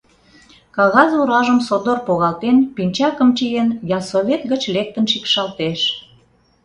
[0.75, 5.81] Кагаз оражым содор погалтен, пинчакым чиен, ялсовет гыч лектын шикшалтеш.